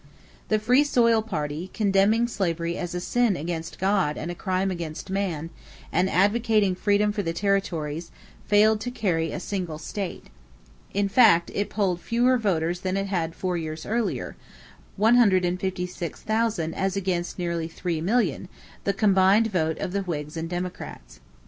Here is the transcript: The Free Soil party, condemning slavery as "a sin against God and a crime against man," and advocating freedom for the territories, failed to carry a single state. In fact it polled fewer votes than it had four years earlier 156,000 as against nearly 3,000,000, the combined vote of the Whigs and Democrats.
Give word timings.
The 0.47 0.57
Free 0.57 0.83
Soil 0.83 1.21
party, 1.21 1.69
condemning 1.75 2.27
slavery 2.27 2.75
as 2.75 2.95
"a 2.95 2.99
sin 2.99 3.35
against 3.37 3.77
God 3.77 4.17
and 4.17 4.31
a 4.31 4.33
crime 4.33 4.71
against 4.71 5.11
man," 5.11 5.51
and 5.91 6.09
advocating 6.09 6.73
freedom 6.73 7.11
for 7.11 7.21
the 7.21 7.33
territories, 7.33 8.09
failed 8.47 8.81
to 8.81 8.89
carry 8.89 9.31
a 9.31 9.39
single 9.39 9.77
state. 9.77 10.31
In 10.91 11.07
fact 11.07 11.51
it 11.53 11.69
polled 11.69 12.01
fewer 12.01 12.39
votes 12.39 12.79
than 12.79 12.97
it 12.97 13.09
had 13.09 13.35
four 13.35 13.57
years 13.57 13.85
earlier 13.85 14.35
156,000 14.97 16.73
as 16.73 16.95
against 16.97 17.37
nearly 17.37 17.69
3,000,000, 17.69 18.47
the 18.85 18.93
combined 18.93 19.51
vote 19.51 19.77
of 19.77 19.91
the 19.91 20.01
Whigs 20.01 20.35
and 20.35 20.49
Democrats. 20.49 21.19